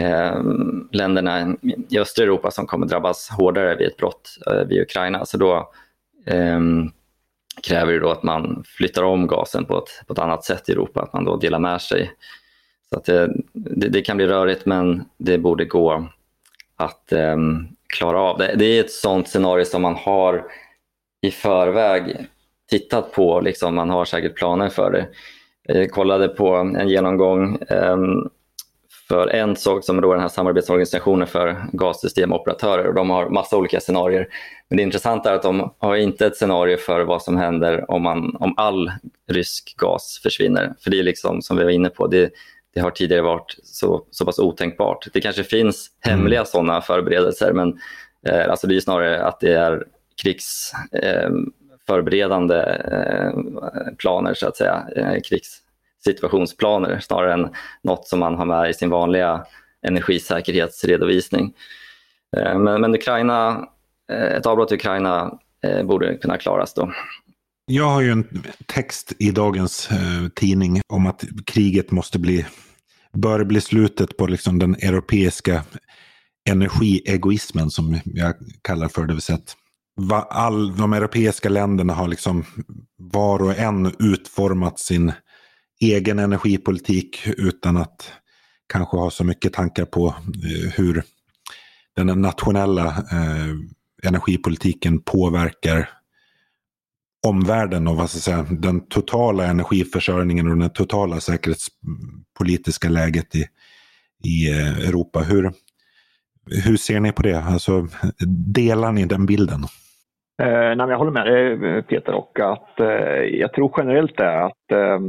[0.00, 0.42] eh,
[0.92, 1.56] länderna
[1.90, 5.26] i östra Europa som kommer drabbas hårdare vid ett brott eh, vid Ukraina.
[5.26, 5.72] Så då
[6.26, 6.60] eh,
[7.62, 10.72] kräver ju då att man flyttar om gasen på ett, på ett annat sätt i
[10.72, 12.12] Europa, att man då delar med sig.
[12.90, 16.08] Så att det, det, det kan bli rörigt men det borde gå
[16.76, 17.36] att eh,
[17.94, 18.38] klara av.
[18.38, 20.44] Det, det är ett sånt scenario som man har
[21.22, 22.26] i förväg
[22.70, 25.08] tittat på, liksom, man har säkert planer för det.
[25.74, 28.30] Jag kollade på en genomgång um,
[29.08, 33.80] för ENSOG som är då den här samarbetsorganisationen för gassystemoperatörer och de har massa olika
[33.80, 34.28] scenarier.
[34.68, 38.02] Men det intressanta är att de har inte ett scenario för vad som händer om,
[38.02, 38.92] man, om all
[39.30, 40.74] rysk gas försvinner.
[40.80, 42.32] För det är liksom, som vi var inne på, det,
[42.74, 45.08] det har tidigare varit så, så pass otänkbart.
[45.12, 46.46] Det kanske finns hemliga mm.
[46.46, 47.78] sådana förberedelser men
[48.26, 49.84] eh, alltså det är snarare att det är
[50.22, 52.56] krigsförberedande
[52.92, 53.32] eh, eh,
[53.98, 55.20] planer så att säga, eh,
[56.04, 57.48] situationsplaner snarare än
[57.82, 59.46] något som man har med i sin vanliga
[59.86, 61.54] energisäkerhetsredovisning.
[62.36, 63.68] Eh, men, men Ukraina,
[64.12, 66.92] eh, ett avbrott i Ukraina eh, borde kunna klaras då.
[67.70, 72.46] Jag har ju en text i dagens eh, tidning om att kriget måste bli,
[73.12, 75.62] bör bli slutet på liksom den europeiska
[76.50, 79.12] energiegoismen som jag kallar för det.
[79.12, 79.56] Vill säga att
[80.28, 82.44] all, de europeiska länderna har liksom
[82.96, 85.12] var och en utformat sin
[85.80, 88.12] egen energipolitik utan att
[88.72, 90.06] kanske ha så mycket tankar på
[90.44, 91.02] eh, hur
[91.96, 93.54] den nationella eh,
[94.02, 95.90] energipolitiken påverkar
[97.26, 103.46] omvärlden och vad ska säga, den totala energiförsörjningen och det totala säkerhetspolitiska läget i,
[104.24, 105.20] i eh, Europa.
[105.20, 105.52] Hur,
[106.46, 107.42] hur ser ni på det?
[107.42, 107.88] Alltså,
[108.54, 109.66] delar ni den bilden?
[110.42, 114.42] Eh, nej, jag håller med dig eh, Peter och att eh, jag tror generellt är
[114.46, 115.00] att eh,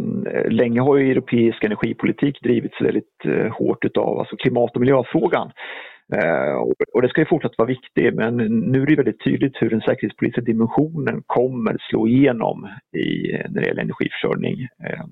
[0.51, 5.51] länge har ju europeisk energipolitik drivits väldigt eh, hårt utav alltså klimat och miljöfrågan.
[6.13, 6.53] Eh,
[6.93, 8.37] och det ska ju fortsatt vara viktigt men
[8.71, 13.67] nu är det väldigt tydligt hur den säkerhetspolitiska dimensionen kommer slå igenom i, när det
[13.67, 15.05] gäller energiförsörjning eh,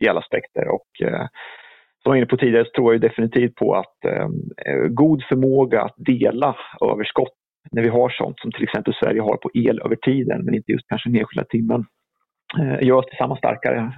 [0.00, 0.68] i alla aspekter.
[0.68, 1.26] Och, eh,
[2.02, 4.32] som jag var inne på tidigare så tror jag definitivt på att ehm,
[4.66, 6.56] eh, god förmåga att dela
[6.92, 10.54] överskott när vi har sånt som till exempel Sverige har på el över tiden men
[10.54, 11.84] inte just kanske den enskilda timmen
[12.80, 13.92] gör oss tillsammans starkare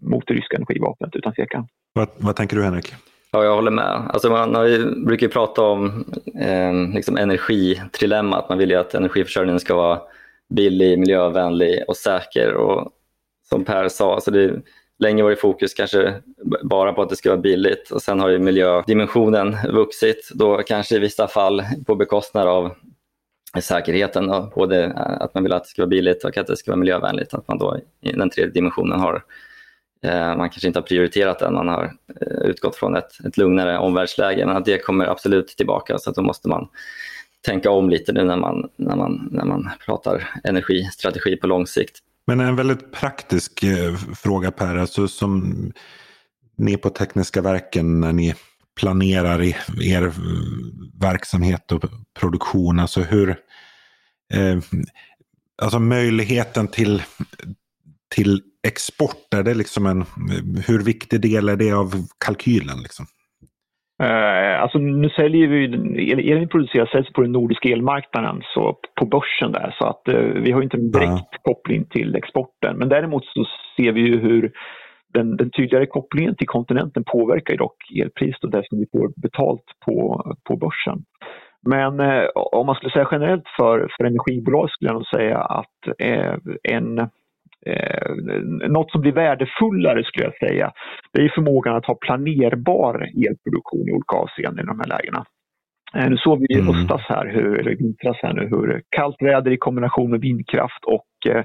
[0.00, 1.66] mot det ryska energivapnet utan tvekan.
[1.92, 2.94] Vad, vad tänker du Henrik?
[3.32, 4.10] Ja, jag håller med.
[4.12, 6.04] Alltså man har, brukar ju prata om
[6.40, 8.48] eh, liksom energitrilemmat.
[8.48, 10.00] Man vill ju att energiförsörjningen ska vara
[10.54, 12.54] billig, miljövänlig och säker.
[12.54, 12.90] Och
[13.42, 14.62] som Per sa, alltså det
[15.02, 16.14] länge varit fokus kanske
[16.62, 20.30] bara på att det ska vara billigt och sen har ju miljödimensionen vuxit.
[20.34, 22.74] Då kanske i vissa fall på bekostnad av
[23.60, 26.56] säkerheten, och både eh, att man vill att det ska vara billigt och att det
[26.56, 27.34] ska vara miljövänligt.
[27.34, 29.22] Att man då i den tredje dimensionen har
[30.02, 33.78] eh, man kanske inte har prioriterat den, man har eh, utgått från ett, ett lugnare
[33.78, 34.46] omvärldsläge.
[34.46, 36.68] Men att det kommer absolut tillbaka så att då måste man
[37.46, 41.98] tänka om lite nu när man, när man, när man pratar energistrategi på lång sikt.
[42.26, 45.72] Men en väldigt praktisk eh, fråga Per, alltså som
[46.58, 48.34] ni på Tekniska verken när ni
[48.80, 50.12] planerar i er eh,
[51.00, 51.82] verksamhet och
[52.20, 52.80] produktion?
[52.80, 53.28] Alltså hur...
[54.34, 54.58] Eh,
[55.62, 57.02] alltså möjligheten till,
[58.14, 60.00] till export, är det liksom en...
[60.00, 62.82] Eh, hur viktig del är det av kalkylen?
[62.82, 63.06] Liksom?
[64.02, 65.64] Uh, alltså nu säljer vi,
[66.12, 69.74] elen vi producerar säljs på den nordiska elmarknaden, så på börsen där.
[69.78, 72.76] Så att uh, vi har inte en direkt koppling till exporten.
[72.78, 73.44] Men däremot så
[73.76, 74.52] ser vi ju hur
[75.14, 79.64] den, den tydligare kopplingen till kontinenten påverkar dock elpriset och det som vi får betalt
[79.86, 81.04] på, på börsen.
[81.66, 85.98] Men eh, om man skulle säga generellt för, för energibolag skulle jag nog säga att
[85.98, 86.98] eh, en,
[87.66, 88.14] eh,
[88.68, 90.72] något som blir värdefullare skulle jag säga,
[91.12, 92.94] det är förmågan att ha planerbar
[93.26, 95.24] elproduktion i olika avseenden i de här lägena.
[95.96, 96.74] Eh, nu såg vi i mm.
[96.74, 101.30] höstas här, hur, eller vintras här nu, hur kallt väder i kombination med vindkraft och
[101.32, 101.44] eh,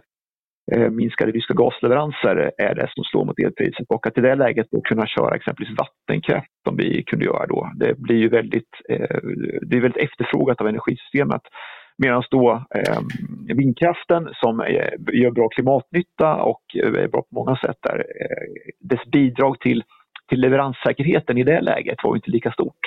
[0.71, 4.67] Eh, minskade ryska gasleveranser är det som slår mot elpriset och att i det läget
[4.71, 7.71] då kunna köra exempelvis vattenkraft som vi kunde göra då.
[7.75, 9.17] Det blir ju väldigt, eh,
[9.61, 11.41] det är väldigt efterfrågat av energisystemet.
[11.97, 12.99] Medan då eh,
[13.55, 18.47] vindkraften som eh, gör bra klimatnytta och eh, är bra på många sätt där, eh,
[18.79, 19.83] dess bidrag till,
[20.29, 22.79] till leveranssäkerheten i det läget var inte lika stort.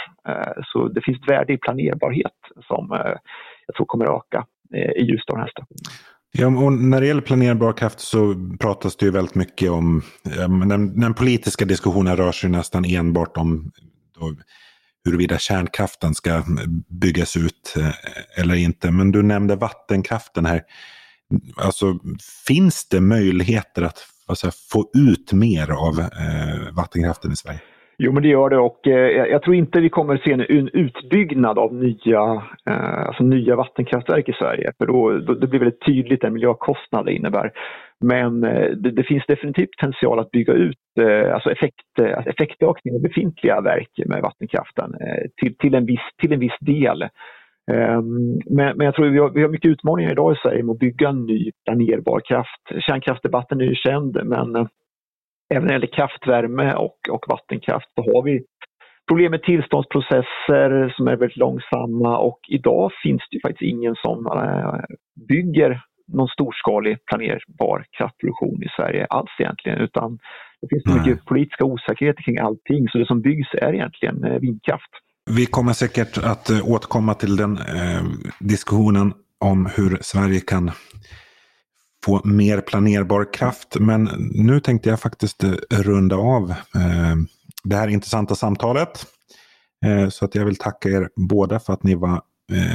[0.73, 2.33] Så det finns ett värde i planerbarhet
[2.67, 2.89] som
[3.67, 4.47] jag tror kommer att öka
[4.97, 5.79] i just den här stationen.
[6.33, 10.03] Ja, och när det gäller planerbar kraft så pratas det ju väldigt mycket om,
[10.69, 13.71] den, den politiska diskussionen rör sig nästan enbart om
[14.19, 14.35] då,
[15.11, 16.45] huruvida kärnkraften ska
[16.89, 17.93] byggas ut eh,
[18.37, 18.91] eller inte.
[18.91, 20.63] Men du nämnde vattenkraften här.
[21.57, 21.99] Alltså,
[22.47, 27.61] finns det möjligheter att alltså, få ut mer av eh, vattenkraften i Sverige?
[28.03, 30.69] Jo, men det gör det och eh, jag tror inte vi kommer se en, en
[30.69, 34.73] utbyggnad av nya, eh, alltså nya vattenkraftverk i Sverige.
[34.79, 37.53] För då, då det blir väldigt tydligt den miljökostnad det innebär.
[38.05, 41.85] Men eh, det, det, finns definitivt potential att bygga ut eh, alltså effekt,
[42.17, 46.59] alltså effektökning av befintliga verk med vattenkraften eh, till, till, en viss, till en viss
[46.61, 47.03] del.
[47.73, 50.73] Ehm, men, men jag tror vi har, vi har mycket utmaningar idag i Sverige med
[50.73, 52.85] att bygga ny planerbar kraft.
[52.87, 54.67] Kärnkraftsdebatten är ju känd men eh,
[55.55, 58.45] även när det gäller kraftvärme och, och vattenkraft så har vi
[59.09, 62.19] problem med tillståndsprocesser som är väldigt långsamma.
[62.19, 64.81] Och idag finns det faktiskt ingen som äh,
[65.29, 65.83] bygger
[66.13, 70.19] någon storskalig planerbar kraftproduktion i Sverige alls egentligen utan
[70.61, 72.89] det finns så mycket politiska osäkerheter kring allting.
[72.89, 74.91] Så det som byggs är egentligen äh, vindkraft.
[75.31, 77.59] Vi kommer säkert att äh, återkomma till den
[78.39, 80.71] diskussionen om hur Sverige kan
[82.05, 83.77] få mer planerbar kraft.
[83.81, 87.17] Men nu tänkte jag faktiskt eh, runda av eh,
[87.65, 89.07] det här intressanta samtalet.
[89.87, 92.23] Eh, så att jag vill tacka er båda för att ni var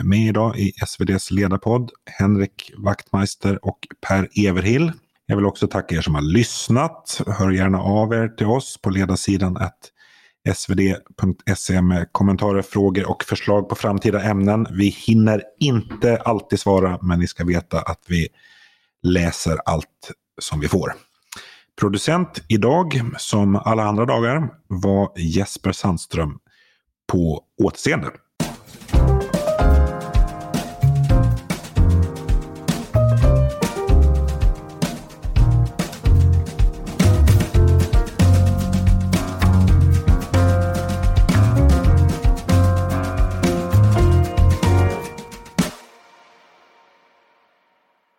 [0.03, 1.91] med idag i SVDs ledarpodd.
[2.05, 4.91] Henrik Wachtmeister och Per Everhill.
[5.25, 7.21] Jag vill också tacka er som har lyssnat.
[7.27, 9.91] Hör gärna av er till oss på ledarsidan att
[10.53, 14.67] svd.se med kommentarer, frågor och förslag på framtida ämnen.
[14.71, 18.27] Vi hinner inte alltid svara, men ni ska veta att vi
[19.05, 20.93] läser allt som vi får.
[21.79, 26.39] Producent idag, som alla andra dagar, var Jesper Sandström.
[27.11, 28.07] På återseende.